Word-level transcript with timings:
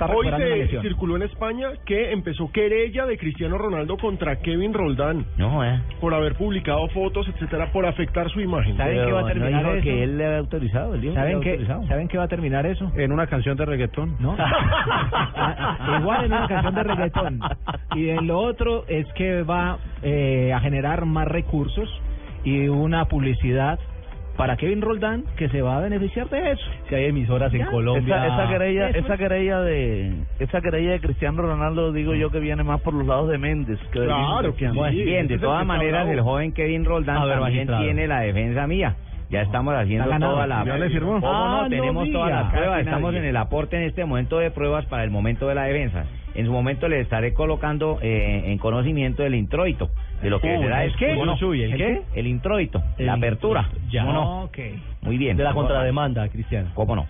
Está 0.00 0.14
Hoy 0.14 0.30
se 0.70 0.80
circuló 0.80 1.16
en 1.16 1.22
España 1.22 1.72
que 1.84 2.10
empezó 2.12 2.50
querella 2.50 3.04
de 3.04 3.18
Cristiano 3.18 3.58
Ronaldo 3.58 3.98
contra 3.98 4.36
Kevin 4.36 4.72
Roldán 4.72 5.26
No, 5.36 5.62
eh. 5.62 5.78
por 6.00 6.14
haber 6.14 6.36
publicado 6.36 6.88
fotos, 6.88 7.28
etcétera, 7.28 7.70
por 7.70 7.84
afectar 7.84 8.30
su 8.30 8.40
imagen. 8.40 8.78
¿Saben 8.78 8.94
Pero 8.94 9.06
qué 9.06 9.12
va 9.12 9.20
a 9.20 9.26
terminar 9.26 9.52
no 9.52 9.58
dijo 9.58 9.72
eso? 9.74 9.84
que 9.84 10.02
él 10.02 10.16
le 10.16 10.24
había 10.24 10.38
autorizado. 10.38 10.94
Él 10.94 11.00
dijo 11.02 11.12
que 11.12 11.20
¿Saben 11.20 11.36
había 11.36 11.50
autorizado. 11.50 11.86
¿Saben 11.86 12.08
qué 12.08 12.16
va 12.16 12.24
a 12.24 12.28
terminar 12.28 12.64
eso? 12.64 12.90
En 12.96 13.12
una 13.12 13.26
canción 13.26 13.58
de 13.58 13.66
reggaetón. 13.66 14.16
¿No? 14.20 14.36
Igual 16.00 16.24
en 16.24 16.32
una 16.32 16.48
canción 16.48 16.74
de 16.74 16.82
reggaetón. 16.82 17.40
Y 17.94 18.08
en 18.08 18.26
lo 18.26 18.38
otro 18.38 18.84
es 18.88 19.06
que 19.12 19.42
va 19.42 19.80
eh, 20.02 20.50
a 20.54 20.60
generar 20.60 21.04
más 21.04 21.28
recursos 21.28 21.90
y 22.42 22.68
una 22.68 23.04
publicidad 23.04 23.78
para 24.36 24.56
Kevin 24.56 24.80
Roldán 24.80 25.24
que 25.36 25.48
se 25.48 25.60
va 25.62 25.76
a 25.76 25.80
beneficiar 25.80 26.28
de 26.30 26.52
eso. 26.52 26.64
Si 26.88 26.94
hay 26.94 27.06
emisoras 27.06 27.52
en 27.52 27.62
Esa, 27.96 28.26
esa 28.26 28.48
querella, 28.48 28.88
esa 28.90 29.16
querella 29.18 29.60
de 29.60 30.12
esa 30.38 30.60
querella 30.60 30.92
de 30.92 31.00
Cristiano 31.00 31.42
Ronaldo 31.42 31.92
digo 31.92 32.14
yo 32.14 32.30
que 32.30 32.40
viene 32.40 32.62
más 32.62 32.80
por 32.80 32.94
los 32.94 33.06
lados 33.06 33.28
de 33.28 33.38
Méndez 33.38 33.78
que 33.92 34.00
Claro, 34.04 34.48
Cristiano. 34.48 34.74
sí. 34.74 34.78
Pues 34.80 34.94
ese 34.94 35.04
bien, 35.04 35.26
de 35.28 35.38
todas 35.38 35.66
maneras, 35.66 36.08
el 36.08 36.20
joven 36.20 36.52
Kevin 36.52 36.84
Roldán 36.84 37.16
A 37.18 37.24
ver, 37.26 37.34
también 37.38 37.54
magistrado. 37.56 37.84
tiene 37.84 38.06
la 38.06 38.20
defensa 38.20 38.66
mía. 38.66 38.96
Ya 39.30 39.42
estamos 39.42 39.74
haciendo 39.74 40.10
toda 40.18 40.46
la... 40.46 40.64
¿Ya 40.64 40.76
le 40.76 40.90
firmó? 40.90 41.20
¿Cómo 41.20 41.32
Ah, 41.32 41.48
no? 41.48 41.62
no 41.62 41.68
Tenemos 41.68 42.10
todas 42.10 42.30
las 42.30 42.52
pruebas. 42.52 42.80
Estamos 42.80 43.14
en 43.14 43.24
el 43.24 43.36
aporte 43.36 43.76
en 43.76 43.84
este 43.84 44.04
momento 44.04 44.38
de 44.38 44.50
pruebas 44.50 44.84
para 44.86 45.04
el 45.04 45.10
momento 45.10 45.46
de 45.46 45.54
la 45.54 45.64
defensa. 45.64 46.04
En 46.34 46.46
su 46.46 46.52
momento 46.52 46.88
le 46.88 47.00
estaré 47.00 47.32
colocando 47.34 47.98
eh, 48.02 48.44
en 48.46 48.58
conocimiento 48.58 49.24
el 49.24 49.34
introito 49.34 49.90
de 50.22 50.30
lo 50.30 50.40
que 50.40 50.56
Uy, 50.56 50.62
será 50.62 50.84
¿el 50.84 50.90
el 50.90 50.96
qué? 50.96 51.14
¿Cómo 51.14 51.26
no? 51.26 51.32
¿el 51.52 51.76
qué? 51.76 52.02
El 52.14 52.26
introito, 52.26 52.82
El 52.98 53.06
la 53.06 53.14
apertura. 53.14 53.68
Ya. 53.90 54.02
¿Cómo 54.04 54.12
no? 54.12 54.42
Ok. 54.44 54.58
Muy 55.02 55.16
bien. 55.18 55.36
De 55.36 55.44
la 55.44 55.52
contrademanda, 55.54 56.28
Cristiano. 56.28 56.70
¿Cómo 56.74 56.94
no? 56.94 57.06